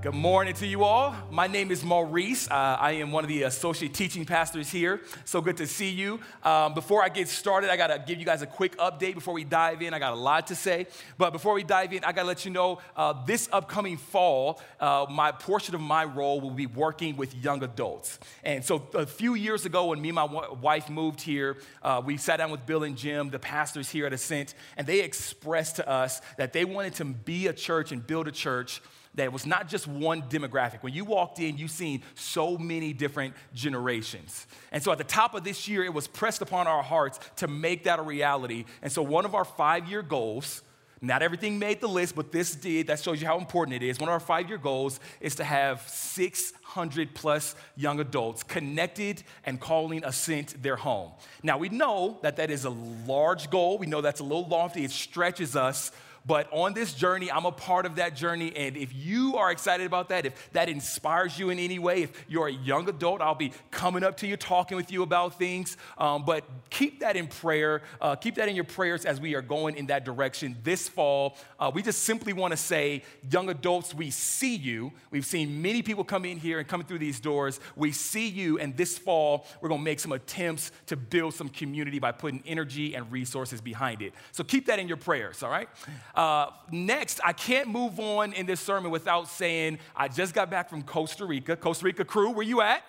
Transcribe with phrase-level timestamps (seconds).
[0.00, 1.16] Good morning to you all.
[1.28, 2.48] My name is Maurice.
[2.48, 5.00] Uh, I am one of the associate teaching pastors here.
[5.24, 6.20] So good to see you.
[6.44, 9.34] Um, before I get started, I got to give you guys a quick update before
[9.34, 9.92] we dive in.
[9.92, 10.86] I got a lot to say.
[11.16, 14.60] But before we dive in, I got to let you know uh, this upcoming fall,
[14.78, 18.20] uh, my portion of my role will be working with young adults.
[18.44, 20.26] And so a few years ago, when me and my
[20.62, 24.12] wife moved here, uh, we sat down with Bill and Jim, the pastors here at
[24.12, 28.28] Ascent, and they expressed to us that they wanted to be a church and build
[28.28, 28.80] a church
[29.18, 30.82] that was not just one demographic.
[30.82, 34.46] When you walked in, you seen so many different generations.
[34.72, 37.48] And so at the top of this year, it was pressed upon our hearts to
[37.48, 38.64] make that a reality.
[38.82, 40.62] And so one of our five year goals,
[41.00, 42.88] not everything made the list, but this did.
[42.88, 44.00] That shows you how important it is.
[44.00, 49.60] One of our five year goals is to have 600 plus young adults connected and
[49.60, 51.12] calling Ascent their home.
[51.42, 53.78] Now, we know that that is a large goal.
[53.78, 54.84] We know that's a little lofty.
[54.84, 55.92] It stretches us
[56.28, 58.54] but on this journey, I'm a part of that journey.
[58.54, 62.12] And if you are excited about that, if that inspires you in any way, if
[62.28, 65.78] you're a young adult, I'll be coming up to you, talking with you about things.
[65.96, 67.80] Um, but keep that in prayer.
[67.98, 71.38] Uh, keep that in your prayers as we are going in that direction this fall.
[71.58, 74.92] Uh, we just simply want to say, young adults, we see you.
[75.10, 77.58] We've seen many people come in here and coming through these doors.
[77.74, 78.58] We see you.
[78.58, 82.42] And this fall, we're going to make some attempts to build some community by putting
[82.46, 84.12] energy and resources behind it.
[84.32, 85.70] So keep that in your prayers, all right?
[86.18, 90.68] Uh, next, I can't move on in this sermon without saying I just got back
[90.68, 91.54] from Costa Rica.
[91.54, 92.82] Costa Rica crew, where you at?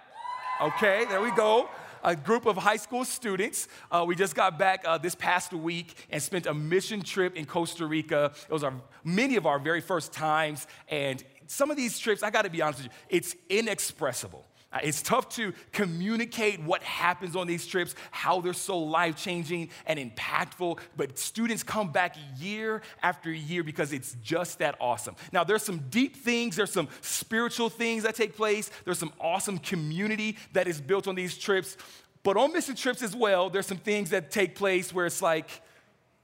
[0.60, 1.70] Okay, there we go
[2.02, 3.68] a group of high school students.
[3.92, 7.46] Uh, we just got back uh, this past week and spent a mission trip in
[7.46, 8.32] Costa Rica.
[8.50, 12.30] It was our, many of our very first times, and some of these trips, I
[12.30, 14.46] gotta be honest with you, it's inexpressible.
[14.72, 19.70] Uh, it's tough to communicate what happens on these trips, how they're so life changing
[19.88, 25.16] and impactful, but students come back year after year because it's just that awesome.
[25.32, 29.58] Now, there's some deep things, there's some spiritual things that take place, there's some awesome
[29.58, 31.76] community that is built on these trips,
[32.22, 35.50] but on mission trips as well, there's some things that take place where it's like,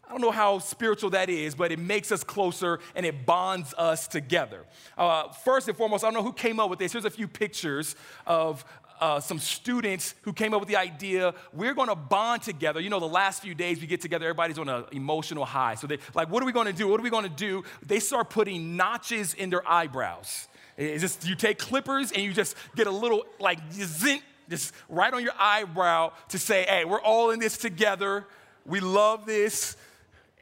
[0.07, 3.73] I don't know how spiritual that is, but it makes us closer and it bonds
[3.77, 4.65] us together.
[4.97, 6.91] Uh, first and foremost, I don't know who came up with this.
[6.91, 7.95] Here's a few pictures
[8.27, 8.63] of
[9.01, 12.79] uh, some students who came up with the idea we're going to bond together.
[12.79, 15.75] You know, the last few days we get together, everybody's on an emotional high.
[15.75, 16.87] So they like, what are we going to do?
[16.87, 17.63] What are we going to do?
[17.85, 20.47] They start putting notches in their eyebrows.
[20.77, 25.13] It's just you take clippers and you just get a little like zint, just right
[25.13, 28.25] on your eyebrow to say, hey, we're all in this together.
[28.65, 29.77] We love this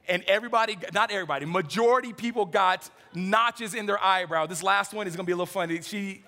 [0.08, 4.46] and everybody, not everybody, majority people got notches in their eyebrow.
[4.46, 5.82] This last one is gonna be a little funny.
[5.82, 6.24] She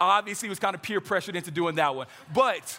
[0.00, 2.06] obviously was kind of peer pressured into doing that one.
[2.34, 2.78] But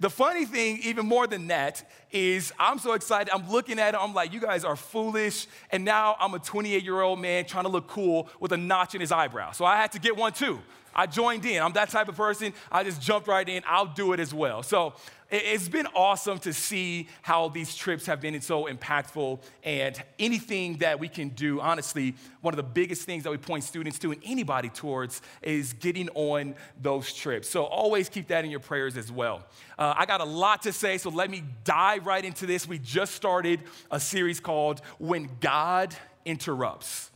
[0.00, 3.30] the funny thing, even more than that, is I'm so excited.
[3.32, 5.46] I'm looking at it, I'm like, you guys are foolish.
[5.70, 8.94] And now I'm a 28 year old man trying to look cool with a notch
[8.94, 9.52] in his eyebrow.
[9.52, 10.60] So I had to get one too.
[10.94, 11.62] I joined in.
[11.62, 12.52] I'm that type of person.
[12.70, 13.62] I just jumped right in.
[13.66, 14.62] I'll do it as well.
[14.62, 14.94] So
[15.30, 20.98] it's been awesome to see how these trips have been so impactful and anything that
[20.98, 21.60] we can do.
[21.60, 25.72] Honestly, one of the biggest things that we point students to and anybody towards is
[25.74, 27.48] getting on those trips.
[27.48, 29.44] So always keep that in your prayers as well.
[29.78, 32.66] Uh, I got a lot to say, so let me dive right into this.
[32.66, 37.09] We just started a series called When God Interrupts.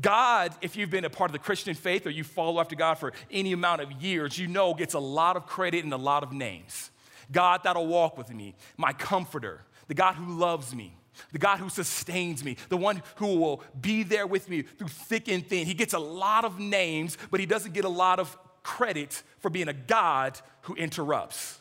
[0.00, 2.94] God, if you've been a part of the Christian faith or you follow after God
[2.94, 6.22] for any amount of years, you know gets a lot of credit and a lot
[6.22, 6.90] of names.
[7.32, 10.94] God that'll walk with me, my comforter, the God who loves me,
[11.32, 15.28] the God who sustains me, the one who will be there with me through thick
[15.28, 15.66] and thin.
[15.66, 19.50] He gets a lot of names, but he doesn't get a lot of credit for
[19.50, 21.60] being a God who interrupts.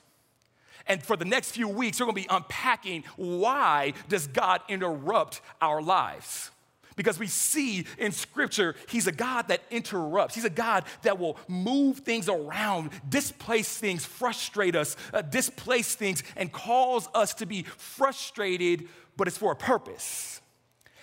[0.88, 5.82] And for the next few weeks, we're gonna be unpacking why does God interrupt our
[5.82, 6.52] lives?
[7.00, 10.36] Because we see in Scripture, He's a God that interrupts.
[10.36, 16.24] He's a God that will move things around, displace things, frustrate us, uh, displace things,
[16.36, 20.42] and cause us to be frustrated, but it's for a purpose.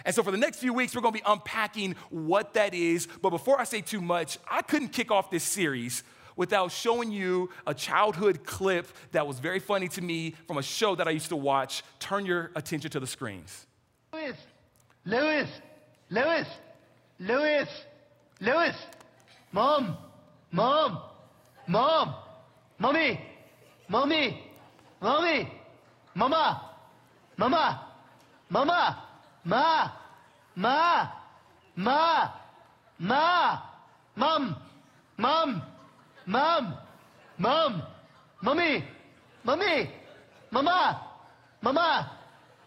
[0.04, 3.08] And so, for the next few weeks, we're gonna be unpacking what that is.
[3.22, 6.02] But before I say too much, I couldn't kick off this series
[6.37, 10.94] without showing you a childhood clip that was very funny to me from a show
[10.94, 11.82] that I used to watch.
[12.00, 13.66] Turn your attention to the screens.
[14.12, 14.37] Lois,
[15.06, 15.49] Lois,
[16.11, 16.47] Lois!
[17.19, 17.69] Lois!
[18.41, 18.76] Lois!
[19.53, 19.97] Mom!
[20.53, 20.99] Mom!
[21.67, 22.14] Mom!
[22.79, 23.20] Mommy!
[23.88, 24.43] Mommy!
[25.00, 25.49] Mommy!
[26.14, 26.70] Mama!
[27.37, 27.81] Mama!
[28.49, 29.03] Mama!
[29.44, 29.91] Ma!
[30.55, 31.11] Ma!
[31.76, 32.31] Ma!
[32.99, 33.62] Ma!
[34.17, 34.56] Mom!
[35.19, 35.62] Mom!
[36.26, 36.75] Mom!
[37.38, 37.82] Mom!
[38.43, 38.85] Mommy!
[39.44, 39.91] Mommy!
[40.50, 41.02] Mama!
[41.62, 42.11] Mama!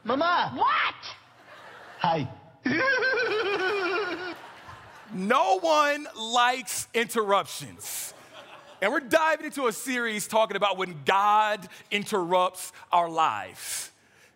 [0.03, 0.51] Mama!
[0.55, 1.01] What?
[1.99, 2.38] Hi.
[5.13, 8.13] No one likes interruptions.
[8.81, 13.91] And we're diving into a series talking about when God interrupts our lives.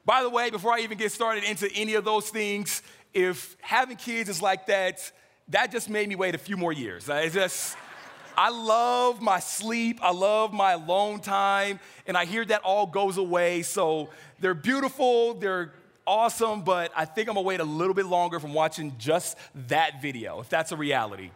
[0.05, 2.81] By the way, before I even get started into any of those things,
[3.13, 5.11] if having kids is like that,
[5.49, 7.09] that just made me wait a few more years.
[7.09, 7.77] I just,
[8.35, 13.17] I love my sleep, I love my alone time, and I hear that all goes
[13.17, 13.61] away.
[13.61, 14.09] So
[14.39, 15.71] they're beautiful, they're
[16.05, 20.01] awesome, but I think I'm gonna wait a little bit longer from watching just that
[20.01, 21.31] video, if that's a reality.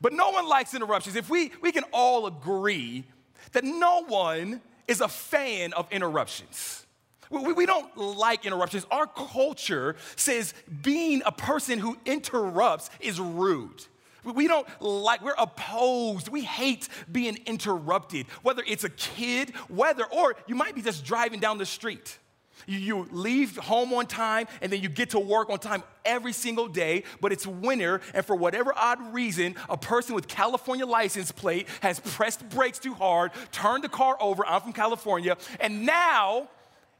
[0.00, 1.16] But no one likes interruptions.
[1.16, 3.04] If we, we can all agree
[3.52, 6.86] that no one is a fan of interruptions.
[7.30, 8.86] We, we don't like interruptions.
[8.90, 13.84] Our culture says being a person who interrupts is rude.
[14.24, 16.28] We don't like, we're opposed.
[16.28, 21.40] We hate being interrupted, whether it's a kid, whether, or you might be just driving
[21.40, 22.18] down the street.
[22.68, 26.68] You, leave home on time and then you get to work on time every single
[26.68, 31.66] day, but it's winter, and for whatever odd reason, a person with California license plate
[31.80, 34.46] has pressed brakes too hard, turned the car over.
[34.46, 36.48] I'm from California, and now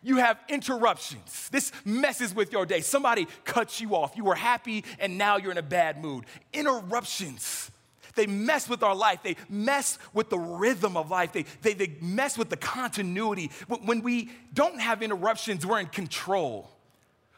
[0.03, 1.49] you have interruptions.
[1.51, 2.81] This messes with your day.
[2.81, 4.17] Somebody cuts you off.
[4.17, 6.25] You were happy and now you're in a bad mood.
[6.53, 7.71] Interruptions.
[8.19, 9.23] They mess with our life.
[9.23, 11.33] They mess with the rhythm of life.
[11.33, 13.53] They, they, they mess with the continuity.
[13.69, 16.69] When we don't have interruptions, we're in control.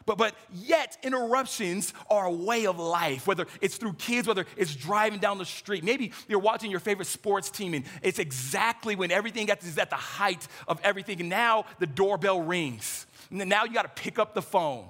[0.06, 4.74] But, but yet, interruptions are a way of life, whether it's through kids, whether it's
[4.74, 5.84] driving down the street.
[5.84, 9.96] Maybe you're watching your favorite sports team and it's exactly when everything is at the
[9.96, 11.20] height of everything.
[11.20, 13.06] And now the doorbell rings.
[13.30, 14.88] And now you got to pick up the phone.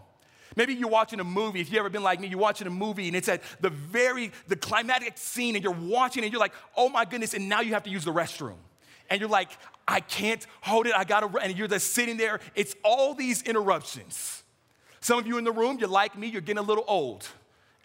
[0.57, 1.61] Maybe you're watching a movie.
[1.61, 4.33] If you've ever been like me, you're watching a movie and it's at the very,
[4.49, 7.75] the climatic scene and you're watching and you're like, oh my goodness, and now you
[7.75, 8.57] have to use the restroom.
[9.09, 9.51] And you're like,
[9.87, 12.41] I can't hold it, I gotta, and you're just sitting there.
[12.55, 14.45] It's all these interruptions.
[15.01, 17.27] Some of you in the room, you're like me, you're getting a little old.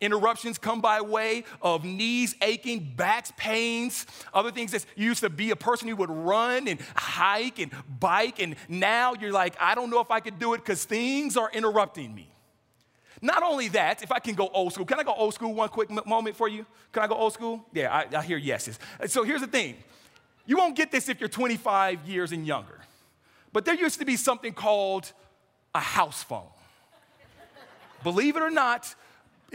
[0.01, 5.29] Interruptions come by way of knees aching, backs pains, other things that you used to
[5.29, 9.73] be a person who would run and hike and bike, and now you're like, I
[9.73, 12.29] don't know if I could do it because things are interrupting me.
[13.21, 15.69] Not only that, if I can go old school, can I go old school one
[15.69, 16.65] quick moment for you?
[16.91, 17.65] Can I go old school?
[17.73, 18.77] Yeah, I, I hear yeses.
[19.01, 19.75] Uh, so here's the thing
[20.45, 22.79] you won't get this if you're 25 years and younger,
[23.53, 25.11] but there used to be something called
[25.73, 26.47] a house phone.
[28.03, 28.93] Believe it or not,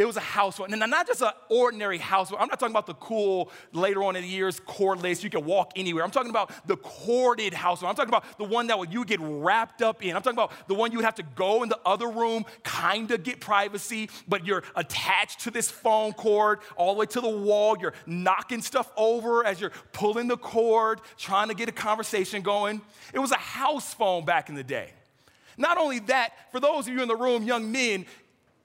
[0.00, 0.72] it was a house phone.
[0.72, 2.40] And not just an ordinary house phone.
[2.40, 5.72] I'm not talking about the cool, later on in the years, cordless, you can walk
[5.76, 6.02] anywhere.
[6.02, 7.90] I'm talking about the corded house phone.
[7.90, 10.16] I'm talking about the one that you get wrapped up in.
[10.16, 13.10] I'm talking about the one you would have to go in the other room, kind
[13.10, 17.28] of get privacy, but you're attached to this phone cord all the way to the
[17.28, 17.76] wall.
[17.78, 22.80] You're knocking stuff over as you're pulling the cord, trying to get a conversation going.
[23.12, 24.92] It was a house phone back in the day.
[25.60, 28.06] Not only that, for those of you in the room, young men,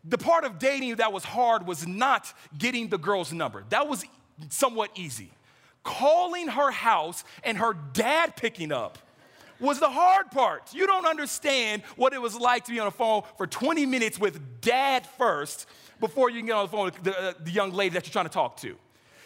[0.07, 3.63] the part of dating that was hard was not getting the girl's number.
[3.69, 4.05] That was
[4.49, 5.31] somewhat easy.
[5.83, 8.97] Calling her house and her dad picking up
[9.59, 10.73] was the hard part.
[10.73, 14.19] You don't understand what it was like to be on the phone for 20 minutes
[14.19, 15.67] with dad first
[15.99, 18.11] before you can get on the phone with the, uh, the young lady that you're
[18.11, 18.75] trying to talk to.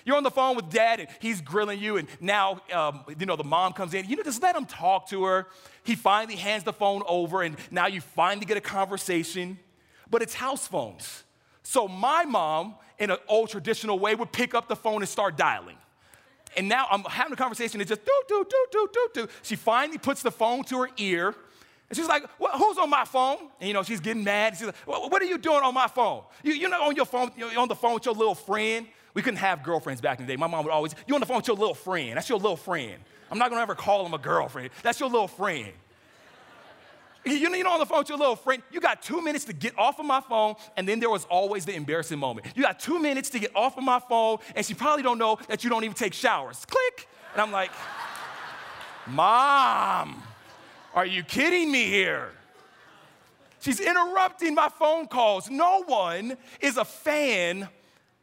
[0.05, 3.35] You're on the phone with dad and he's grilling you, and now, um, you know,
[3.35, 4.07] the mom comes in.
[4.07, 5.47] You know, just let him talk to her.
[5.83, 9.59] He finally hands the phone over, and now you finally get a conversation
[10.09, 11.23] but it's house phones.
[11.63, 15.37] So my mom, in an old traditional way, would pick up the phone and start
[15.37, 15.77] dialing.
[16.57, 19.27] And now I'm having a conversation, it's just do, do, do, do, do, do.
[19.43, 21.35] She finally puts the phone to her ear,
[21.89, 23.37] and she's like, well, who's on my phone?
[23.59, 24.55] And you know, she's getting mad.
[24.55, 26.23] She's like, well, what are you doing on my phone?
[26.43, 28.87] You, you're not on your phone, you're on the phone with your little friend.
[29.15, 30.37] We couldn't have girlfriends back in the day.
[30.37, 32.15] My mom would always, you're on the phone with your little friend.
[32.15, 32.95] That's your little friend.
[33.31, 34.69] I'm not gonna ever call him a girlfriend.
[34.83, 35.71] That's your little friend.
[37.25, 39.77] You know, on the phone with your little friend, you got two minutes to get
[39.77, 42.47] off of my phone, and then there was always the embarrassing moment.
[42.55, 45.37] You got two minutes to get off of my phone, and she probably don't know
[45.47, 46.65] that you don't even take showers.
[46.65, 47.07] Click.
[47.33, 47.71] And I'm like,
[49.07, 50.23] Mom,
[50.93, 52.31] are you kidding me here?
[53.59, 55.49] She's interrupting my phone calls.
[55.49, 57.67] No one is a fan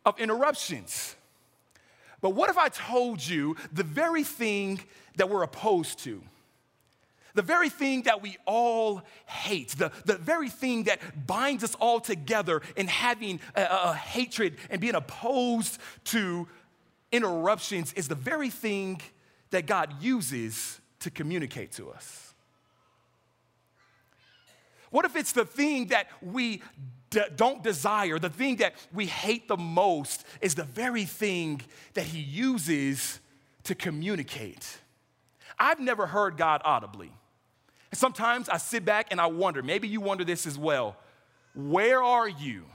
[0.07, 1.15] of interruptions.
[2.23, 4.81] But what if I told you the very thing
[5.17, 6.23] that we're opposed to?
[7.37, 12.01] The very thing that we all hate, the, the very thing that binds us all
[12.01, 16.49] together in having a, a hatred and being opposed to
[17.13, 19.01] interruptions is the very thing
[19.51, 22.35] that God uses to communicate to us.
[24.91, 26.63] What if it's the thing that we
[27.11, 31.61] d- don't desire, the thing that we hate the most is the very thing
[31.95, 33.21] that He uses
[33.65, 34.79] to communicate?
[35.59, 37.13] I've never heard God audibly.
[37.97, 40.97] Sometimes I sit back and I wonder, maybe you wonder this as well.
[41.55, 42.67] Where are you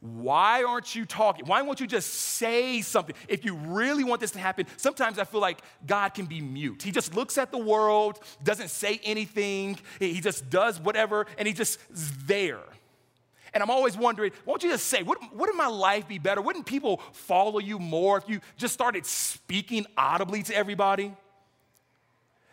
[0.00, 1.46] why aren't you talking?
[1.46, 3.16] Why won't you just say something?
[3.26, 6.82] If you really want this to happen, sometimes I feel like God can be mute.
[6.82, 11.54] He just looks at the world, doesn't say anything, he just does whatever, and he
[11.54, 12.60] just is there.
[13.52, 16.40] And I'm always wondering, won't you just say, wouldn't, wouldn't my life be better?
[16.40, 21.12] Wouldn't people follow you more if you just started speaking audibly to everybody?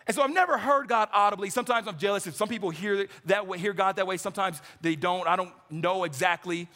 [0.07, 1.49] And so I've never heard God audibly.
[1.49, 4.17] Sometimes I'm jealous if some people hear that way, hear God that way.
[4.17, 5.27] Sometimes they don't.
[5.27, 6.67] I don't know exactly.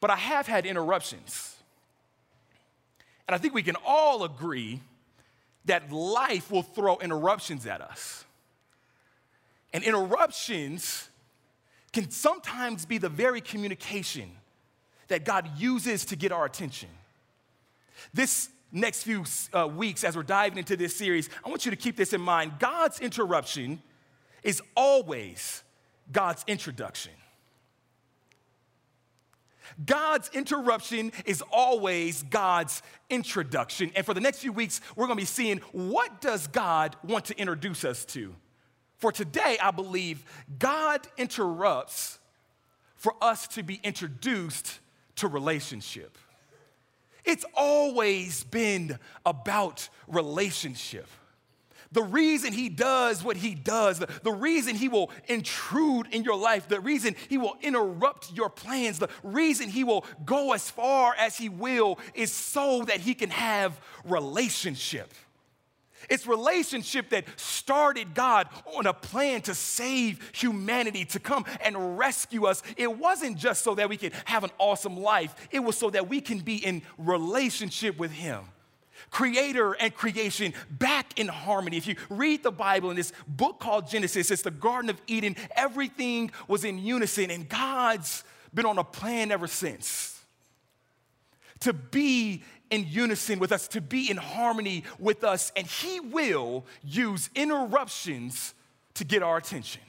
[0.00, 1.56] But I have had interruptions.
[3.26, 4.80] And I think we can all agree
[5.64, 8.24] that life will throw interruptions at us.
[9.72, 11.08] And interruptions
[11.92, 14.30] can sometimes be the very communication
[15.08, 16.88] that God uses to get our attention.
[18.14, 21.76] This next few uh, weeks, as we're diving into this series, I want you to
[21.76, 22.52] keep this in mind.
[22.58, 23.82] God's interruption
[24.42, 25.62] is always
[26.12, 27.12] God's introduction.
[29.84, 33.92] God's interruption is always God's introduction.
[33.94, 37.26] And for the next few weeks, we're going to be seeing what does God want
[37.26, 38.34] to introduce us to?
[38.96, 40.24] For today, I believe
[40.58, 42.18] God interrupts
[42.96, 44.80] for us to be introduced
[45.16, 46.18] to relationship.
[47.28, 51.06] It's always been about relationship.
[51.92, 56.36] The reason he does what he does, the, the, reason he will intrude in your
[56.36, 61.14] life, the reason he will interrupt your plans, the reason he will go as far
[61.18, 65.12] as he will is so that he can have relationship.
[66.08, 72.46] It's relationship that started God on a plan to save humanity, to come and rescue
[72.46, 72.62] us.
[72.76, 76.08] It wasn't just so that we could have an awesome life, it was so that
[76.08, 78.44] we can be in relationship with Him.
[79.10, 81.76] Creator and creation back in harmony.
[81.76, 85.36] If you read the Bible in this book called Genesis, it's the Garden of Eden,
[85.52, 90.17] everything was in unison, and God's been on a plan ever since
[91.60, 96.66] to be in unison with us, to be in harmony with us, and He will
[96.82, 98.54] use interruptions
[98.94, 99.82] to get our attention.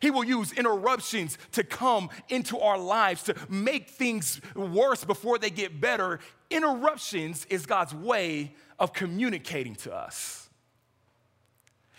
[0.00, 5.50] He will use interruptions to come into our lives to make things worse before they
[5.50, 6.20] get better.
[6.50, 10.50] Interruptions is God's way of communicating to us.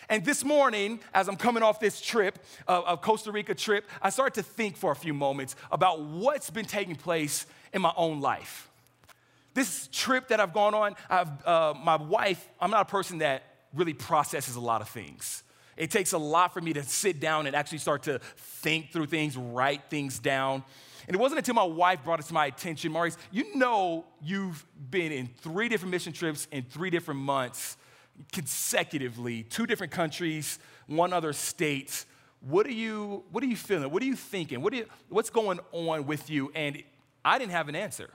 [0.07, 4.09] And this morning, as I'm coming off this trip, uh, a Costa Rica trip, I
[4.09, 8.19] started to think for a few moments about what's been taking place in my own
[8.19, 8.68] life.
[9.59, 13.43] This trip that I've gone on, I've, uh, my wife, I'm not a person that
[13.73, 15.43] really processes a lot of things.
[15.75, 19.07] It takes a lot for me to sit down and actually start to think through
[19.07, 20.63] things, write things down.
[21.09, 24.65] And it wasn't until my wife brought it to my attention, Maurice, you know you've
[24.89, 27.75] been in three different mission trips in three different months
[28.31, 32.05] consecutively, two different countries, one other state.
[32.39, 33.91] What are you, what are you feeling?
[33.91, 34.61] What are you thinking?
[34.61, 36.49] What you, what's going on with you?
[36.55, 36.81] And
[37.25, 38.09] I didn't have an answer.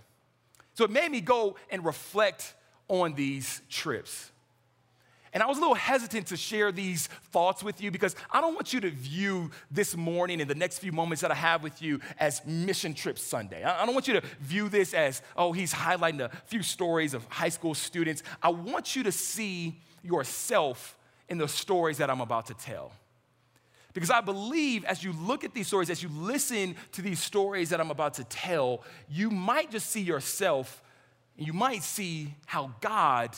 [0.74, 2.54] So it made me go and reflect
[2.88, 4.30] on these trips.
[5.32, 8.54] And I was a little hesitant to share these thoughts with you because I don't
[8.54, 11.82] want you to view this morning and the next few moments that I have with
[11.82, 13.64] you as Mission Trip Sunday.
[13.64, 17.24] I don't want you to view this as, oh, he's highlighting a few stories of
[17.28, 18.22] high school students.
[18.40, 20.96] I want you to see yourself
[21.28, 22.92] in the stories that I'm about to tell.
[23.94, 27.70] Because I believe as you look at these stories, as you listen to these stories
[27.70, 30.82] that I'm about to tell, you might just see yourself
[31.38, 33.30] and you might see how God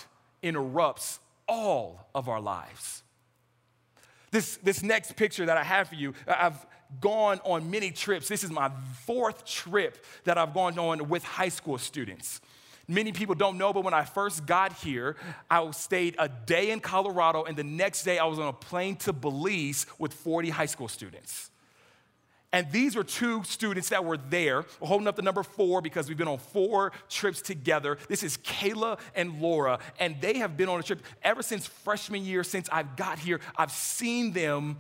[0.43, 3.03] interrupts all of our lives.
[4.31, 6.67] This, this next picture that I have for you, I've
[7.01, 8.29] gone on many trips.
[8.29, 8.71] This is my
[9.05, 12.41] fourth trip that I've gone on with high school students.
[12.89, 15.17] Many people don't know, but when I first got here,
[15.51, 18.97] I stayed a day in Colorado, and the next day I was on a plane
[18.97, 21.51] to Belize with 40 high school students.
[22.53, 24.65] And these were two students that were there.
[24.81, 27.99] We're holding up the number four because we've been on four trips together.
[28.09, 32.25] This is Kayla and Laura, and they have been on a trip ever since freshman
[32.25, 33.41] year, since I've got here.
[33.57, 34.79] I've seen them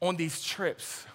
[0.00, 1.06] on these trips.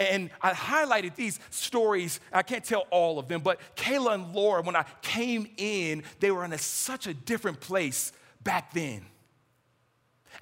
[0.00, 2.20] And I highlighted these stories.
[2.32, 6.30] I can't tell all of them, but Kayla and Laura, when I came in, they
[6.30, 9.04] were in a, such a different place back then.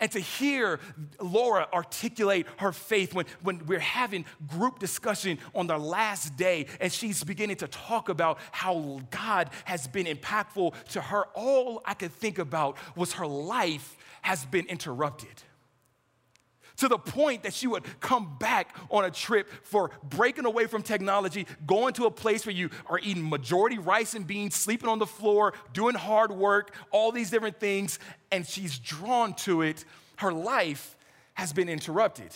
[0.00, 0.78] And to hear
[1.20, 6.92] Laura articulate her faith when, when we're having group discussion on the last day, and
[6.92, 12.12] she's beginning to talk about how God has been impactful to her, all I could
[12.12, 15.42] think about was her life has been interrupted
[16.78, 20.82] to the point that she would come back on a trip for breaking away from
[20.82, 24.98] technology, going to a place where you are eating majority rice and beans, sleeping on
[24.98, 27.98] the floor, doing hard work, all these different things,
[28.32, 29.84] and she's drawn to it.
[30.16, 30.96] Her life
[31.34, 32.30] has been interrupted.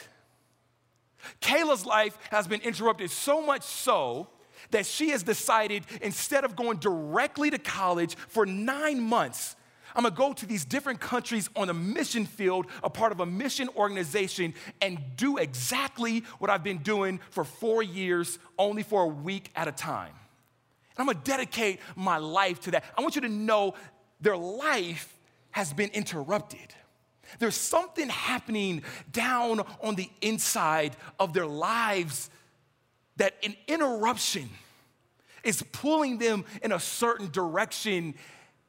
[1.40, 4.28] Kayla's life has been interrupted so much so
[4.70, 9.56] that she has decided instead of going directly to college for nine months,
[9.94, 13.26] I'm gonna go to these different countries on a mission field, a part of a
[13.26, 19.08] mission organization, and do exactly what I've been doing for four years, only for a
[19.08, 20.12] week at a time.
[20.96, 22.84] And I'm gonna dedicate my life to that.
[22.96, 23.74] I want you to know
[24.20, 25.18] their life
[25.50, 26.74] has been interrupted.
[27.38, 32.30] There's something happening down on the inside of their lives
[33.16, 34.48] that an interruption
[35.44, 38.14] is pulling them in a certain direction.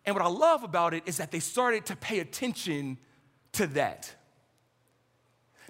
[0.06, 2.98] And what I love about it is that they started to pay attention
[3.54, 4.14] to that.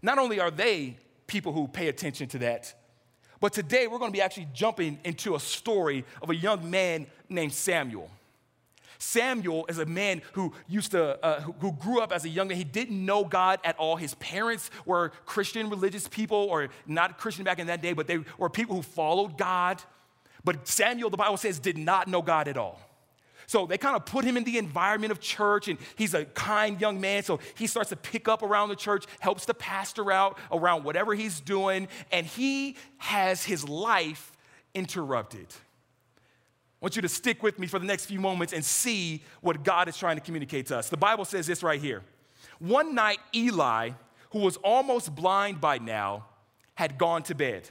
[0.01, 0.97] Not only are they
[1.27, 2.73] people who pay attention to that,
[3.39, 7.07] but today we're going to be actually jumping into a story of a young man
[7.29, 8.09] named Samuel.
[8.99, 12.57] Samuel is a man who used to, uh, who, grew up as a young man.
[12.57, 13.97] He didn't know God at all.
[13.97, 18.19] His parents were Christian religious people, or not Christian back in that day, but they
[18.37, 19.83] were people who followed God.
[20.45, 22.79] But Samuel, the Bible says, did not know God at all.
[23.47, 26.79] So they kind of put him in the environment of church, and he's a kind
[26.79, 27.23] young man.
[27.23, 31.13] So he starts to pick up around the church, helps the pastor out around whatever
[31.13, 34.31] he's doing, and he has his life
[34.73, 35.47] interrupted.
[35.49, 39.63] I want you to stick with me for the next few moments and see what
[39.63, 40.89] God is trying to communicate to us.
[40.89, 42.01] The Bible says this right here.
[42.59, 43.91] One night, Eli,
[44.31, 46.25] who was almost blind by now,
[46.75, 47.69] had gone to bed.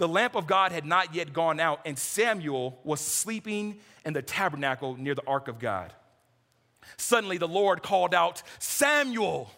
[0.00, 4.22] The lamp of God had not yet gone out, and Samuel was sleeping in the
[4.22, 5.92] tabernacle near the ark of God.
[6.96, 9.50] Suddenly, the Lord called out, Samuel.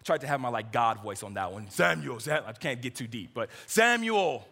[0.00, 1.68] I tried to have my like God voice on that one.
[1.70, 4.46] Samuel, I can't get too deep, but Samuel,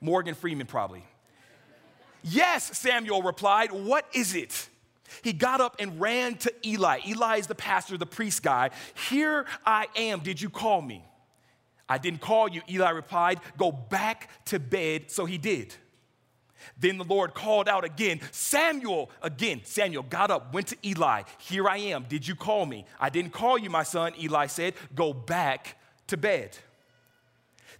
[0.00, 1.04] Morgan Freeman probably.
[2.24, 4.68] Yes, Samuel replied, What is it?
[5.22, 6.98] He got up and ran to Eli.
[7.06, 8.70] Eli is the pastor, the priest guy.
[9.08, 10.18] Here I am.
[10.18, 11.04] Did you call me?
[11.88, 13.40] I didn't call you, Eli replied.
[13.58, 15.10] Go back to bed.
[15.10, 15.74] So he did.
[16.78, 19.10] Then the Lord called out again, Samuel.
[19.20, 21.22] Again, Samuel got up, went to Eli.
[21.38, 22.04] Here I am.
[22.08, 22.86] Did you call me?
[23.00, 24.74] I didn't call you, my son, Eli said.
[24.94, 26.56] Go back to bed.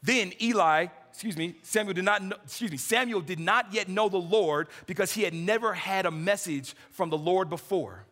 [0.03, 4.09] Then Eli excuse me, Samuel did not know, excuse me, Samuel did not yet know
[4.09, 8.07] the Lord because he had never had a message from the Lord before.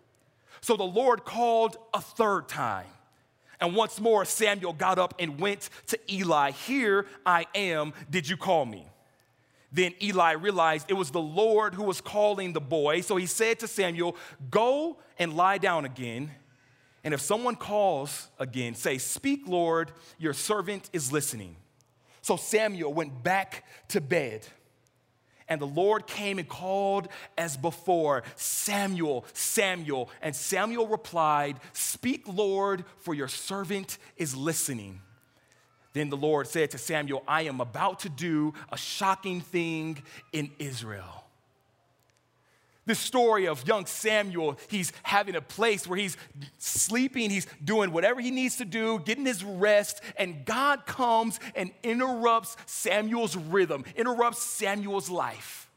[0.60, 2.86] So the Lord called a third time.
[3.60, 6.52] And once more, Samuel got up and went to Eli.
[6.52, 7.92] Here I am.
[8.08, 8.86] Did you call me?
[9.72, 13.02] Then Eli realized it was the Lord who was calling the boy.
[13.02, 14.16] So he said to Samuel,
[14.50, 16.30] Go and lie down again.
[17.04, 21.56] And if someone calls again, say, Speak, Lord, your servant is listening.
[22.22, 24.46] So Samuel went back to bed.
[25.50, 30.08] And the Lord came and called as before, Samuel, Samuel.
[30.22, 35.00] And Samuel replied, Speak, Lord, for your servant is listening.
[35.92, 40.52] Then the Lord said to Samuel, I am about to do a shocking thing in
[40.60, 41.24] Israel.
[42.90, 46.16] This story of young Samuel, he's having a place where he's
[46.58, 51.70] sleeping, he's doing whatever he needs to do, getting his rest, and God comes and
[51.84, 55.70] interrupts Samuel's rhythm, interrupts Samuel's life.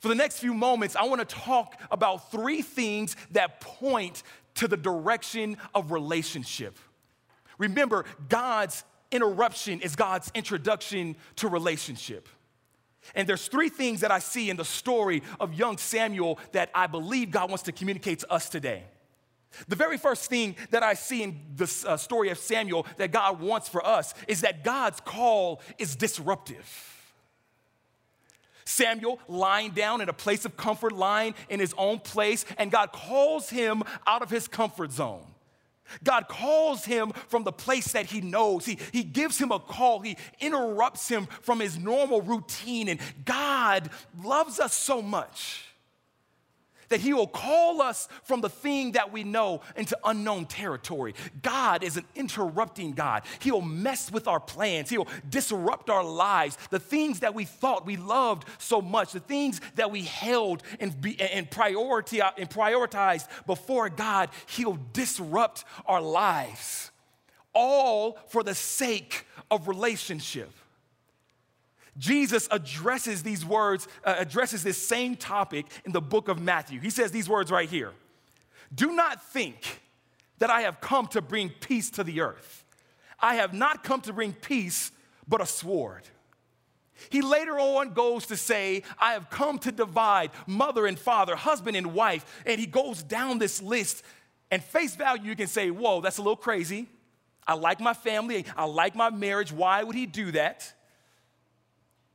[0.00, 4.22] For the next few moments, I want to talk about three things that point
[4.56, 6.78] to the direction of relationship.
[7.56, 12.28] Remember, God's interruption is God's introduction to relationship.
[13.14, 16.86] And there's three things that I see in the story of young Samuel that I
[16.86, 18.84] believe God wants to communicate to us today.
[19.68, 23.40] The very first thing that I see in the uh, story of Samuel that God
[23.40, 26.90] wants for us is that God's call is disruptive.
[28.64, 32.92] Samuel lying down in a place of comfort, lying in his own place, and God
[32.92, 35.26] calls him out of his comfort zone.
[36.02, 38.64] God calls him from the place that he knows.
[38.66, 40.00] He, he gives him a call.
[40.00, 42.88] He interrupts him from his normal routine.
[42.88, 43.90] And God
[44.22, 45.73] loves us so much
[46.88, 51.14] that He will call us from the thing that we know into unknown territory.
[51.42, 53.22] God is an interrupting God.
[53.40, 56.58] He'll mess with our plans, He'll disrupt our lives.
[56.70, 61.00] The things that we thought we loved so much, the things that we held and,
[61.00, 66.90] be, and, priority, and prioritized before God, He'll disrupt our lives.
[67.52, 70.50] All for the sake of relationship.
[71.98, 76.80] Jesus addresses these words, uh, addresses this same topic in the book of Matthew.
[76.80, 77.92] He says these words right here
[78.74, 79.80] Do not think
[80.38, 82.64] that I have come to bring peace to the earth.
[83.20, 84.90] I have not come to bring peace,
[85.28, 86.02] but a sword.
[87.10, 91.76] He later on goes to say, I have come to divide mother and father, husband
[91.76, 92.42] and wife.
[92.46, 94.04] And he goes down this list.
[94.50, 96.88] And face value, you can say, Whoa, that's a little crazy.
[97.46, 98.46] I like my family.
[98.56, 99.52] I like my marriage.
[99.52, 100.72] Why would he do that?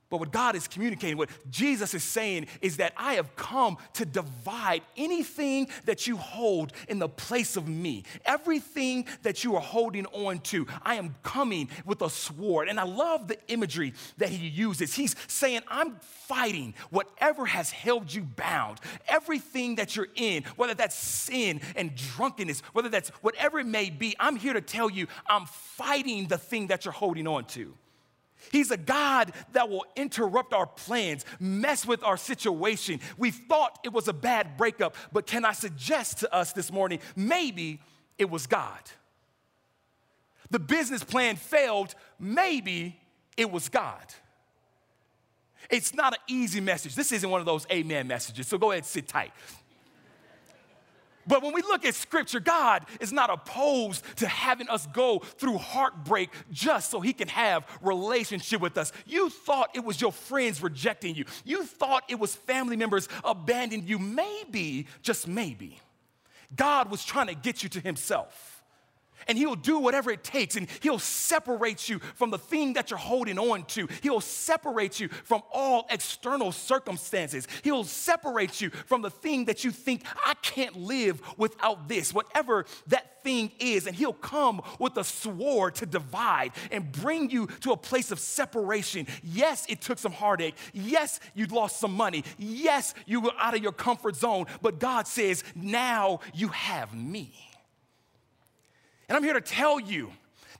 [0.09, 4.05] But what God is communicating, what Jesus is saying, is that I have come to
[4.05, 8.03] divide anything that you hold in the place of me.
[8.25, 12.69] Everything that you are holding on to, I am coming with a sword.
[12.69, 14.95] And I love the imagery that he uses.
[14.95, 20.95] He's saying, I'm fighting whatever has held you bound, everything that you're in, whether that's
[20.95, 24.15] sin and drunkenness, whether that's whatever it may be.
[24.19, 27.75] I'm here to tell you, I'm fighting the thing that you're holding on to.
[28.51, 32.99] He's a God that will interrupt our plans, mess with our situation.
[33.17, 36.99] We thought it was a bad breakup, but can I suggest to us this morning,
[37.15, 37.81] maybe
[38.17, 38.79] it was God.
[40.49, 42.99] The business plan failed, maybe
[43.37, 44.05] it was God.
[45.69, 46.95] It's not an easy message.
[46.95, 49.31] This isn't one of those amen messages, so go ahead and sit tight.
[51.29, 55.59] But when we look at scripture, God is not opposed to having us go through
[55.59, 58.91] heartbreak just so he can have relationship with us.
[59.05, 61.25] You thought it was your friends rejecting you.
[61.45, 63.99] You thought it was family members abandoning you.
[63.99, 65.79] Maybe, just maybe,
[66.55, 68.48] God was trying to get you to himself
[69.29, 72.97] and he'll do whatever it takes and he'll separate you from the thing that you're
[72.97, 73.87] holding on to.
[74.01, 77.47] He'll separate you from all external circumstances.
[77.63, 82.65] He'll separate you from the thing that you think, I can't live without this, whatever
[82.87, 83.85] that thing is.
[83.85, 88.19] And he'll come with a sword to divide and bring you to a place of
[88.19, 89.05] separation.
[89.23, 90.55] Yes, it took some heartache.
[90.73, 92.23] Yes, you lost some money.
[92.39, 94.47] Yes, you were out of your comfort zone.
[94.63, 97.48] But God says, now you have me.
[99.09, 100.11] And I'm here to tell you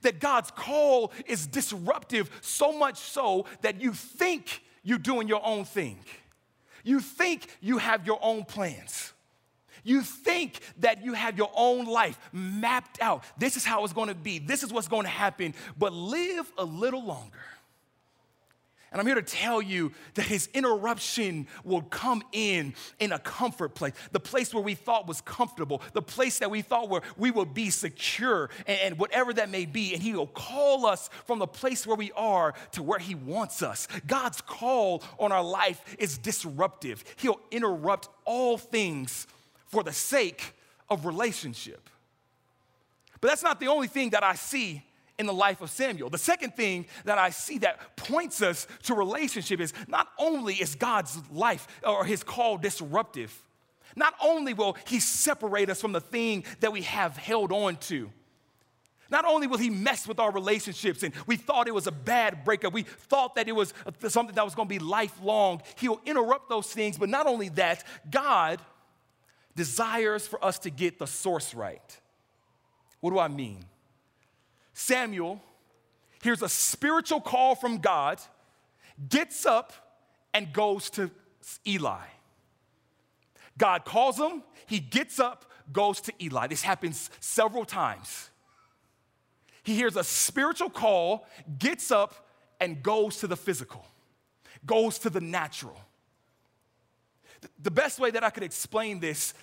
[0.02, 5.64] that God's call is disruptive, so much so that you think you're doing your own
[5.64, 5.98] thing.
[6.82, 9.12] You think you have your own plans.
[9.84, 13.24] You think that you have your own life mapped out.
[13.38, 17.04] This is how it's gonna be, this is what's gonna happen, but live a little
[17.04, 17.38] longer.
[18.92, 23.74] And I'm here to tell you that his interruption will come in in a comfort
[23.74, 27.30] place, the place where we thought was comfortable, the place that we thought where we
[27.30, 29.94] would be secure, and, and, whatever that may be.
[29.94, 33.62] And he will call us from the place where we are to where he wants
[33.62, 33.86] us.
[34.08, 39.28] God's call on our life is disruptive, he'll interrupt all things
[39.66, 40.52] for the sake
[40.88, 41.88] of relationship.
[43.20, 44.82] But that's not the only thing that I see
[45.20, 46.08] in the life of Samuel.
[46.08, 50.74] The second thing that I see that points us to relationship is not only is
[50.74, 53.38] God's life or his call disruptive,
[53.94, 58.10] not only will he separate us from the thing that we have held on to,
[59.10, 62.42] not only will he mess with our relationships and we thought it was a bad
[62.42, 63.74] breakup, we thought that it was
[64.08, 68.60] something that was to be lifelong, he'll interrupt those things, but not only that, God
[69.54, 72.00] desires for us to get the source right.
[73.00, 73.64] What do I mean?
[74.80, 75.42] Samuel
[76.22, 78.18] hears a spiritual call from God,
[79.08, 79.72] gets up,
[80.32, 81.10] and goes to
[81.66, 82.06] Eli.
[83.58, 86.46] God calls him, he gets up, goes to Eli.
[86.46, 88.30] This happens several times.
[89.62, 91.26] He hears a spiritual call,
[91.58, 92.26] gets up,
[92.58, 93.84] and goes to the physical,
[94.64, 95.78] goes to the natural.
[97.62, 99.34] The best way that I could explain this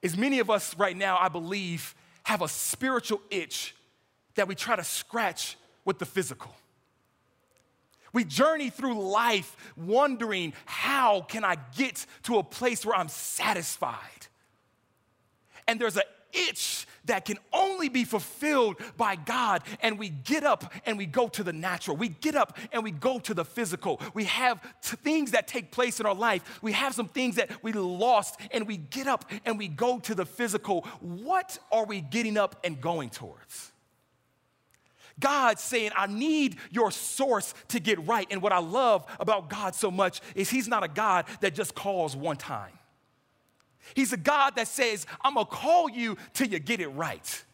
[0.00, 3.74] is many of us right now, I believe, have a spiritual itch
[4.34, 6.54] that we try to scratch with the physical.
[8.12, 14.26] We journey through life wondering, how can I get to a place where I'm satisfied?
[15.68, 19.62] And there's an itch that can only be fulfilled by God.
[19.80, 21.96] And we get up and we go to the natural.
[21.96, 24.00] We get up and we go to the physical.
[24.14, 26.60] We have t- things that take place in our life.
[26.62, 30.14] We have some things that we lost, and we get up and we go to
[30.14, 30.82] the physical.
[31.00, 33.69] What are we getting up and going towards?
[35.18, 38.26] God saying, I need your source to get right.
[38.30, 41.74] And what I love about God so much is He's not a God that just
[41.74, 42.72] calls one time.
[43.94, 47.44] He's a God that says, I'm gonna call you till you get it right.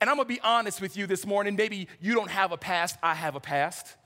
[0.00, 1.56] And I'm gonna be honest with you this morning.
[1.56, 3.96] Maybe you don't have a past, I have a past.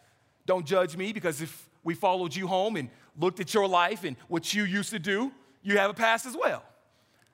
[0.47, 4.17] Don't judge me because if we followed you home and looked at your life and
[4.29, 6.63] what you used to do, you have a past as well.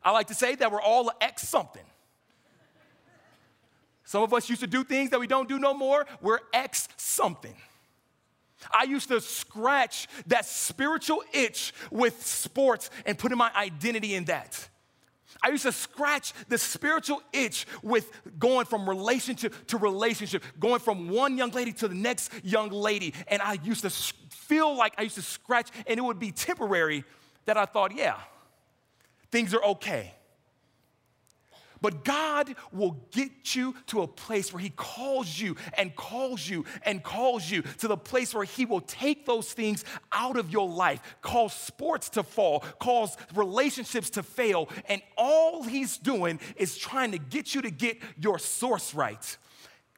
[0.02, 1.84] I like to say that we're all ex something.
[4.10, 6.04] Some of us used to do things that we don't do no more.
[6.20, 7.54] We're ex something.
[8.68, 14.68] I used to scratch that spiritual itch with sports and putting my identity in that.
[15.44, 21.08] I used to scratch the spiritual itch with going from relationship to relationship, going from
[21.08, 23.14] one young lady to the next young lady.
[23.28, 27.04] And I used to feel like I used to scratch, and it would be temporary
[27.44, 28.16] that I thought, yeah,
[29.30, 30.14] things are okay.
[31.80, 36.64] But God will get you to a place where He calls you and calls you
[36.84, 40.68] and calls you to the place where He will take those things out of your
[40.68, 44.68] life, cause sports to fall, cause relationships to fail.
[44.86, 49.36] And all He's doing is trying to get you to get your source right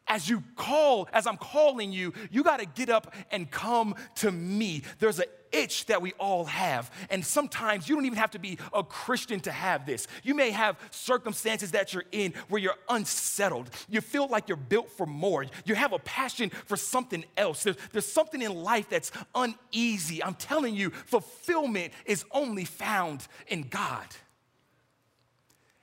[0.08, 4.30] as you call, as I'm calling you, you got to get up and come to
[4.30, 4.82] me.
[4.98, 6.90] There's an itch that we all have.
[7.10, 10.06] And sometimes you don't even have to be a Christian to have this.
[10.22, 13.70] You may have circumstances that you're in where you're unsettled.
[13.88, 15.46] You feel like you're built for more.
[15.64, 17.62] You have a passion for something else.
[17.62, 20.22] There's, there's something in life that's uneasy.
[20.22, 24.06] I'm telling you, fulfillment is only found in God.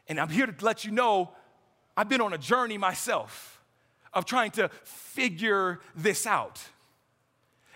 [0.08, 1.32] And I'm here to let you know
[1.96, 3.62] I've been on a journey myself
[4.14, 6.60] of trying to figure this out.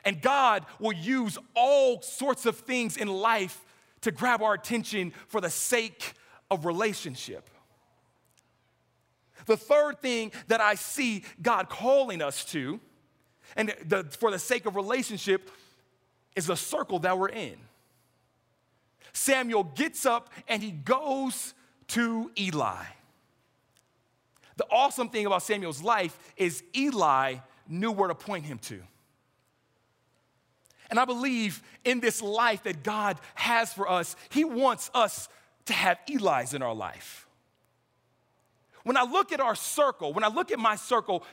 [0.06, 3.64] And God will use all sorts of things in life
[4.02, 6.14] to grab our attention for the sake
[6.52, 7.50] of relationship.
[9.46, 12.80] The third thing that I see God calling us to,
[13.56, 15.50] and the, for the sake of relationship,
[16.36, 17.56] is the circle that we're in.
[19.14, 21.54] Samuel gets up and he goes
[21.90, 22.84] to Eli.
[24.56, 27.36] The awesome thing about Samuel's life is Eli
[27.68, 28.82] knew where to point him to.
[30.90, 35.30] And I believe in this life that God has for us, He wants us
[35.66, 37.28] to have Eli's in our life.
[38.84, 41.24] When I look at our circle, when I look at my circle,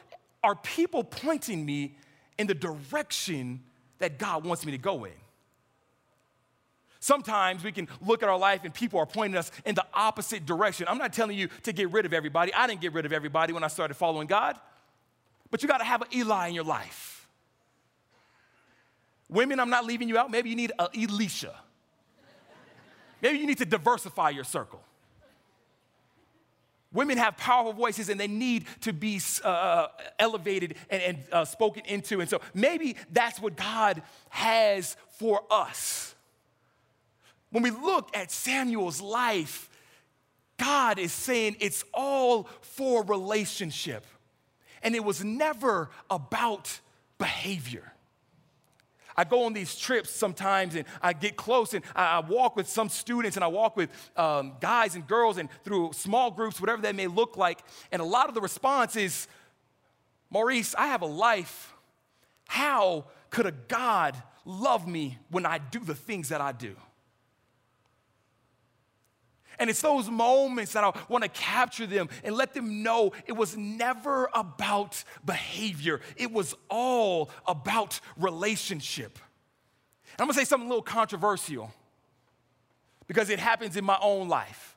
[0.43, 1.97] are people pointing me
[2.39, 3.61] in the direction
[3.99, 5.13] that God wants me to go in?
[7.01, 10.45] Sometimes we can look at our life and people are pointing us in the opposite
[10.45, 10.87] direction.
[10.89, 12.53] I'm not telling you to get rid of everybody.
[12.53, 14.59] I didn't get rid of everybody when I started following God.
[15.51, 17.20] But you got to have an Eli in your life.
[19.31, 20.31] Women, I'm not leaving you out.
[20.31, 21.55] Maybe you need an Elisha.
[23.23, 24.83] Maybe you need to diversify your circle.
[26.93, 29.87] Women have powerful voices and they need to be uh,
[30.19, 32.21] elevated and, and uh, spoken into.
[32.21, 36.15] And so maybe that's what God has for us.
[37.51, 39.71] When we look at Samuel's life,
[40.57, 44.05] God is saying it's all for relationship.
[44.83, 46.81] And it was never about
[47.19, 47.93] behavior.
[49.21, 52.89] I go on these trips sometimes and I get close and I, walk with some
[52.89, 56.95] students and I walk with um, guys and girls and through small groups, whatever that
[56.95, 57.59] may look like.
[57.93, 59.29] And a lot of the response is,
[60.31, 61.75] Maurice, I have a life.
[62.49, 66.75] How could a God love me when I do the things that I do?
[69.59, 73.33] And it's those moments that I want to capture them and let them know it
[73.33, 79.19] was never about behavior, it was all about relationship.
[80.13, 81.73] And I'm gonna say something a little controversial
[83.07, 84.77] because it happens in my own life.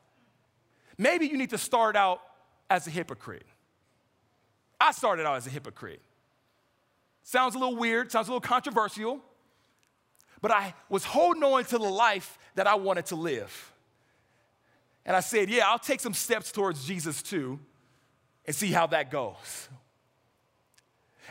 [0.97, 2.21] Maybe you need to start out
[2.69, 3.45] as a hypocrite.
[4.79, 6.01] I started out as a hypocrite.
[7.23, 9.21] Sounds a little weird, sounds a little controversial,
[10.41, 13.72] but I was holding on to the life that I wanted to live.
[15.05, 17.59] And I said, Yeah, I'll take some steps towards Jesus too
[18.45, 19.69] and see how that goes.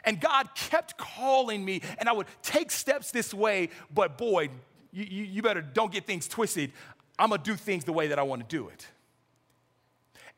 [0.05, 4.49] And God kept calling me, and I would take steps this way, but boy,
[4.91, 6.73] you, you, better don't get things twisted.
[7.19, 8.87] I'm gonna do things the way that I wanna do it.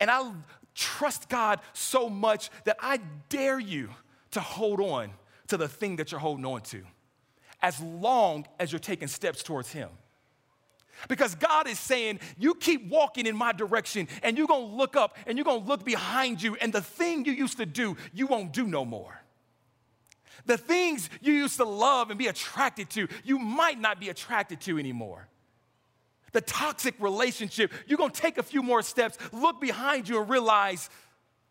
[0.00, 0.32] And I
[0.74, 3.88] trust God so much that I dare you
[4.32, 5.12] to hold on
[5.48, 6.82] to the thing that you're holding on to
[7.62, 9.88] as long as you're taking steps towards Him.
[11.08, 15.16] Because God is saying, you keep walking in my direction and you're gonna look up
[15.26, 18.52] and you're gonna look behind you, and the thing you used to do, you won't
[18.52, 19.20] do no more.
[20.46, 24.60] The things you used to love and be attracted to, you might not be attracted
[24.62, 25.28] to anymore.
[26.32, 30.90] The toxic relationship, you're gonna take a few more steps, look behind you, and realize,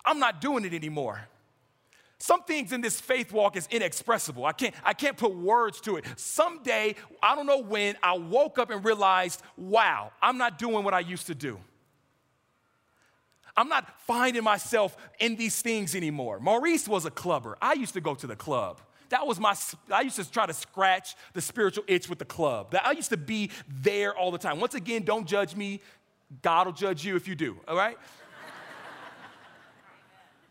[0.06, 1.28] I'm not doing it anymore.
[2.20, 4.46] Some things in this faith walk is inexpressible.
[4.46, 6.06] I can't, I can't put words to it.
[6.16, 10.94] Someday, I don't know when, I woke up and realized, wow, I'm not doing what
[10.94, 11.60] I used to do.
[13.56, 16.40] I'm not finding myself in these things anymore.
[16.40, 17.58] Maurice was a clubber.
[17.62, 18.82] I used to go to the club.
[19.10, 19.54] That was my,
[19.92, 22.76] I used to try to scratch the spiritual itch with the club.
[22.84, 24.60] I used to be there all the time.
[24.60, 25.82] Once again, don't judge me.
[26.42, 27.98] God will judge you if you do, all right?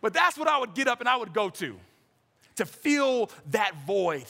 [0.03, 1.77] But that's what I would get up and I would go to,
[2.57, 4.27] to fill that void.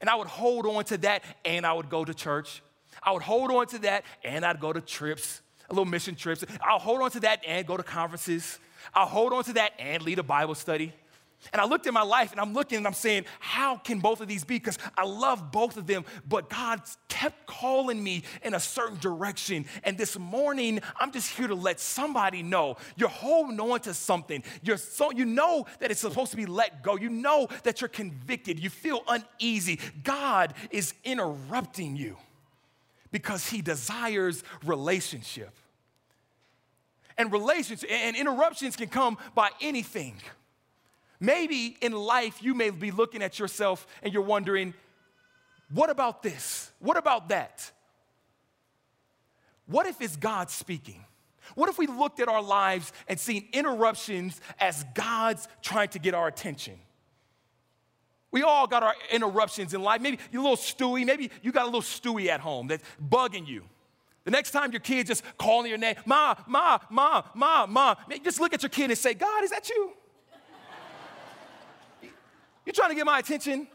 [0.00, 2.62] And I would hold on to that and I would go to church.
[3.02, 6.44] I would hold on to that and I'd go to trips, a little mission trips.
[6.62, 8.58] I'll hold on to that and go to conferences.
[8.94, 10.92] I'll hold on to that and lead a Bible study.
[11.52, 14.20] And I looked at my life and I'm looking and I'm saying, how can both
[14.20, 14.56] of these be?
[14.56, 19.66] Because I love both of them, but God kept calling me in a certain direction.
[19.84, 24.42] And this morning, I'm just here to let somebody know you're holding on to something.
[24.62, 26.96] You're so, you know that it's supposed to be let go.
[26.96, 28.58] You know that you're convicted.
[28.58, 29.80] You feel uneasy.
[30.02, 32.16] God is interrupting you
[33.10, 35.50] because He desires relationship.
[37.18, 40.16] And relationships and interruptions can come by anything.
[41.20, 44.74] Maybe in life you may be looking at yourself and you're wondering,
[45.72, 46.70] what about this?
[46.78, 47.70] What about that?
[49.66, 51.04] What if it's God speaking?
[51.54, 56.14] What if we looked at our lives and seen interruptions as God's trying to get
[56.14, 56.74] our attention?
[58.30, 60.00] We all got our interruptions in life.
[60.00, 61.06] Maybe you're a little Stewie.
[61.06, 63.64] Maybe you got a little Stewie at home that's bugging you.
[64.24, 68.40] The next time your kid just calling your name, Ma, Ma, Ma, Ma, Ma, just
[68.40, 69.92] look at your kid and say, God, is that you?
[72.66, 73.68] You trying to get my attention?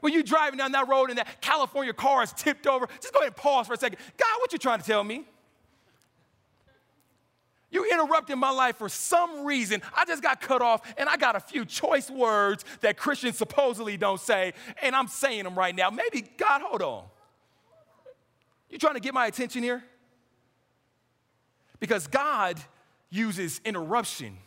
[0.00, 3.20] When you driving down that road and that California car is tipped over, just go
[3.20, 3.98] ahead and pause for a second.
[4.18, 5.24] God, what you trying to tell me?
[7.70, 9.82] You interrupted my life for some reason.
[9.96, 13.96] I just got cut off and I got a few choice words that Christians supposedly
[13.96, 15.90] don't say, and I'm saying them right now.
[15.90, 17.04] Maybe, God, hold on.
[18.70, 19.82] You trying to get my attention here?
[21.80, 22.60] Because God
[23.10, 24.38] uses interruption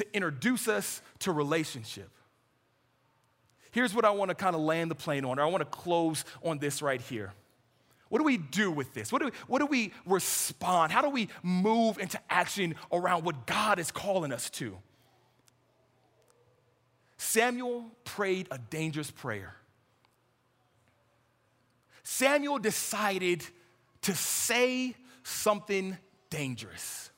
[0.00, 2.10] to introduce us to relationship.
[3.70, 5.64] Here's what I want to kind of land the plane on, or I want to
[5.66, 7.32] close on this right here.
[8.08, 9.12] What do we do with this?
[9.12, 10.90] What do, we, what do we respond?
[10.90, 14.76] How do we move into action around what God is calling us to?
[17.16, 19.54] Samuel prayed a dangerous prayer.
[22.02, 23.44] Samuel decided
[24.02, 25.96] to say something
[26.30, 27.10] dangerous.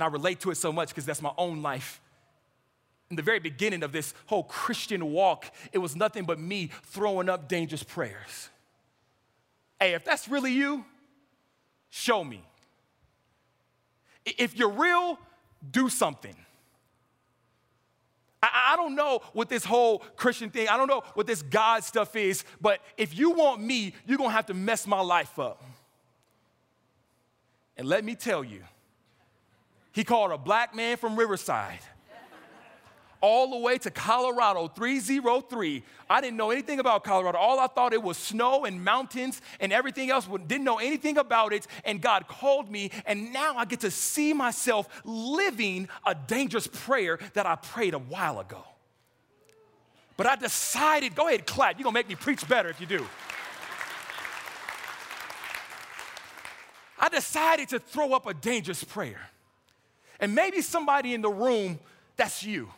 [0.00, 2.00] And I relate to it so much because that's my own life.
[3.10, 7.28] In the very beginning of this whole Christian walk, it was nothing but me throwing
[7.28, 8.48] up dangerous prayers.
[9.78, 10.86] Hey, if that's really you,
[11.90, 12.42] show me.
[14.24, 15.18] If you're real,
[15.70, 16.34] do something.
[18.42, 22.16] I, don't know what this whole Christian thing, I don't know what this God stuff
[22.16, 25.62] is, but if you want me, you're gonna have to mess my life up.
[27.76, 28.62] And let me tell you,
[29.92, 31.80] he called a black man from Riverside
[33.20, 35.82] all the way to Colorado, 303.
[36.08, 37.38] I didn't know anything about Colorado.
[37.38, 40.26] All I thought it was snow and mountains and everything else.
[40.46, 41.66] Didn't know anything about it.
[41.84, 47.18] And God called me, and now I get to see myself living a dangerous prayer
[47.34, 48.64] that I prayed a while ago.
[50.16, 51.78] But I decided, go ahead, clap.
[51.78, 53.06] You're gonna make me preach better if you do.
[56.98, 59.30] I decided to throw up a dangerous prayer.
[60.20, 61.78] And maybe somebody in the room,
[62.16, 62.68] that's you.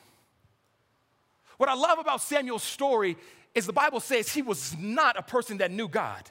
[1.58, 3.16] What I love about Samuel's story
[3.54, 6.30] is the Bible says he was not a person that knew God.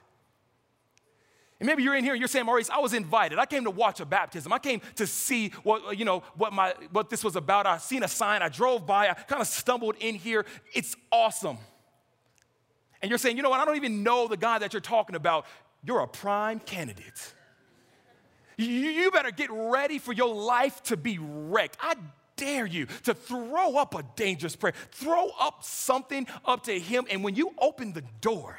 [1.59, 3.37] And maybe you're in here and you're saying, Maurice, I was invited.
[3.37, 4.51] I came to watch a baptism.
[4.51, 7.67] I came to see what, you know, what, my, what this was about.
[7.67, 8.41] I seen a sign.
[8.41, 9.09] I drove by.
[9.09, 10.45] I kind of stumbled in here.
[10.73, 11.59] It's awesome.
[13.01, 13.59] And you're saying, you know what?
[13.59, 15.45] I don't even know the God that you're talking about.
[15.83, 17.33] You're a prime candidate.
[18.61, 21.77] You better get ready for your life to be wrecked.
[21.79, 21.95] I
[22.35, 24.73] dare you to throw up a dangerous prayer.
[24.91, 27.05] Throw up something up to Him.
[27.09, 28.57] And when you open the door,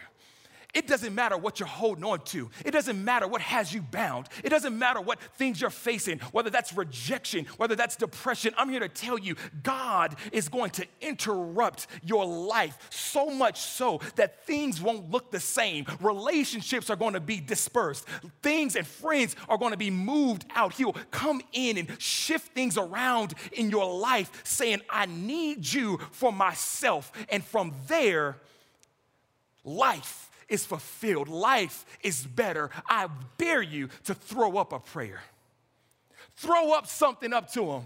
[0.74, 2.48] it doesn't matter what you're holding on to.
[2.64, 4.28] It doesn't matter what has you bound.
[4.42, 8.54] It doesn't matter what things you're facing, whether that's rejection, whether that's depression.
[8.56, 14.00] I'm here to tell you God is going to interrupt your life so much so
[14.16, 15.84] that things won't look the same.
[16.00, 18.06] Relationships are going to be dispersed.
[18.42, 20.72] Things and friends are going to be moved out.
[20.72, 26.32] He'll come in and shift things around in your life, saying, I need you for
[26.32, 27.12] myself.
[27.28, 28.38] And from there,
[29.64, 32.70] life is fulfilled, life is better.
[32.88, 35.22] I dare you to throw up a prayer.
[36.36, 37.82] Throw up something up to him.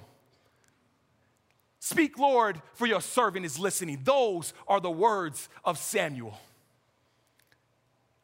[1.81, 4.01] Speak, Lord, for your servant is listening.
[4.03, 6.39] Those are the words of Samuel.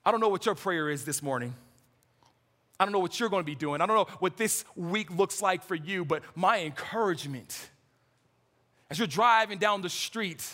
[0.04, 1.54] I don't know what your prayer is this morning.
[2.80, 3.80] I don't know what you're going to be doing.
[3.80, 7.70] I don't know what this week looks like for you, but my encouragement
[8.92, 10.46] as you're driving down the street,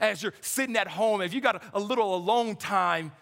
[0.00, 3.12] as you're sitting at home, if you got a, little alone time,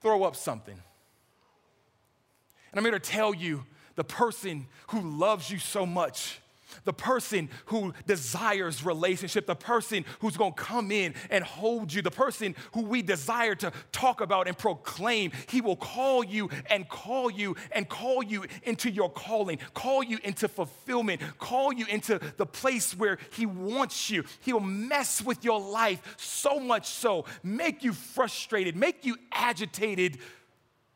[0.00, 0.74] throw up something.
[0.74, 3.64] And I'm here to tell you
[3.96, 6.39] the person who loves you so much
[6.84, 12.10] the person who desires relationship, the person who's gonna come in and hold you, the
[12.10, 15.32] person who we desire to talk about and proclaim.
[15.48, 20.18] He will call you and call you and call you into your calling, call you
[20.22, 24.24] into fulfillment, call you into the place where He wants you.
[24.40, 30.18] He'll mess with your life so much so, make you frustrated, make you agitated,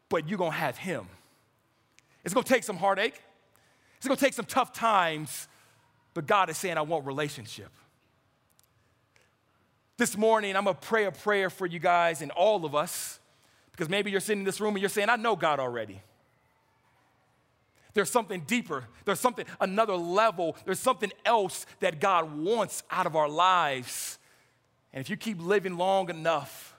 [0.09, 1.07] but you're gonna have Him.
[2.25, 3.21] It's gonna take some heartache,
[3.97, 5.49] it's gonna take some tough times
[6.15, 7.71] but God is saying, I want relationship.
[9.97, 13.21] This morning, I'm gonna pray a prayer for you guys and all of us,
[13.73, 16.01] because maybe you're sitting in this room and you're saying, I know God already.
[17.93, 23.15] There's something deeper, there's something, another level, there's something else that God wants out of
[23.15, 24.19] our lives.
[24.93, 26.74] And if you keep living long enough,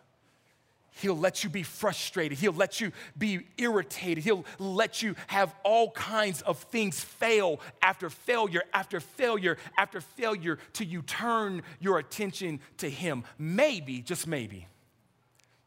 [0.95, 2.37] He'll let you be frustrated.
[2.37, 4.23] He'll let you be irritated.
[4.23, 10.57] He'll let you have all kinds of things fail after failure, after failure, after failure,
[10.71, 13.25] till you turn your attention to Him.
[13.37, 14.67] Maybe, just maybe,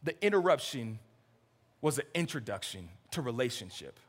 [0.03, 0.99] the interruption
[1.83, 4.01] was an introduction to relationship.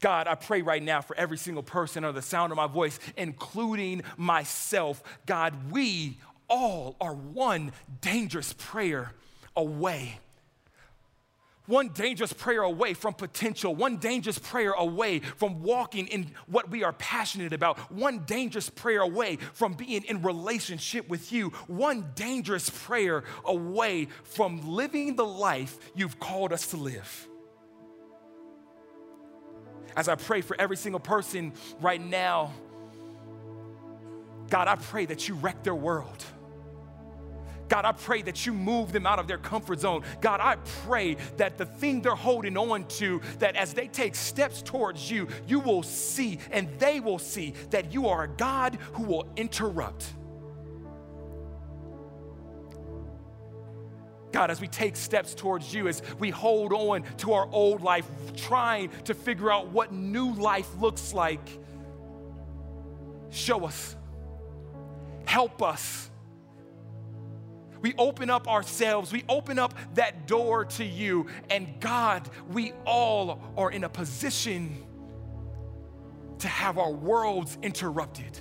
[0.00, 3.00] God, I pray right now for every single person under the sound of my voice,
[3.16, 5.02] including myself.
[5.24, 9.12] God, we all are one dangerous prayer
[9.56, 10.18] away.
[11.66, 16.84] One dangerous prayer away from potential, one dangerous prayer away from walking in what we
[16.84, 22.70] are passionate about, one dangerous prayer away from being in relationship with you, one dangerous
[22.70, 27.28] prayer away from living the life you've called us to live.
[29.96, 32.52] As I pray for every single person right now,
[34.50, 36.24] God, I pray that you wreck their world.
[37.68, 40.02] God, I pray that you move them out of their comfort zone.
[40.20, 44.62] God, I pray that the thing they're holding on to, that as they take steps
[44.62, 49.02] towards you, you will see and they will see that you are a God who
[49.02, 50.12] will interrupt.
[54.32, 58.06] God, as we take steps towards you, as we hold on to our old life,
[58.36, 61.40] trying to figure out what new life looks like,
[63.30, 63.96] show us,
[65.24, 66.10] help us
[67.86, 73.40] we open up ourselves, we open up that door to you, and God, we all
[73.56, 74.84] are in a position
[76.40, 78.40] to have our worlds interrupted,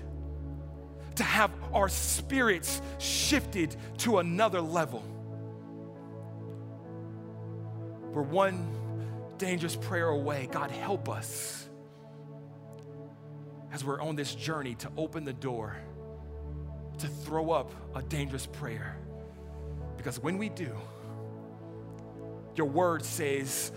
[1.18, 5.04] to have our spirits shifted to another level.
[8.14, 8.68] We're one
[9.38, 10.50] dangerous prayer away.
[10.52, 11.70] God, help us
[13.72, 15.78] as we're on this journey to open the door,
[16.98, 18.98] to throw up a dangerous prayer
[20.06, 20.70] because when we do,
[22.56, 23.72] your word says,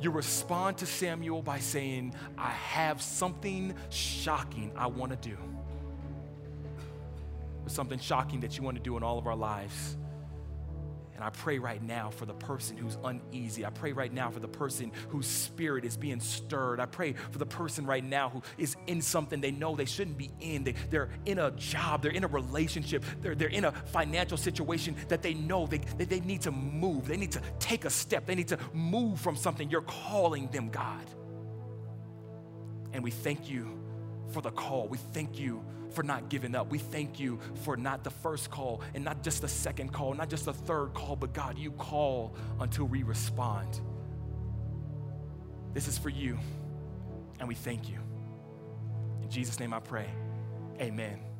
[0.00, 5.36] you respond to Samuel by saying, I have something shocking I want to do.
[7.66, 9.96] something shocking that you want to do in all of our lives.
[11.22, 13.64] And I pray right now for the person who's uneasy.
[13.64, 16.80] I pray right now for the person whose spirit is being stirred.
[16.80, 20.18] I pray for the person right now who is in something they know they shouldn't
[20.18, 20.64] be in.
[20.64, 24.96] They, they're in a job, they're in a relationship, they're, they're in a financial situation
[25.06, 27.06] that they know they, they, they need to move.
[27.06, 29.70] They need to take a step, they need to move from something.
[29.70, 31.06] You're calling them, God.
[32.92, 33.81] And we thank you
[34.32, 34.88] for the call.
[34.88, 36.70] We thank you for not giving up.
[36.70, 40.28] We thank you for not the first call and not just the second call, not
[40.30, 43.80] just the third call, but God, you call until we respond.
[45.74, 46.38] This is for you,
[47.38, 47.98] and we thank you.
[49.22, 50.08] In Jesus' name I pray.
[50.80, 51.31] Amen.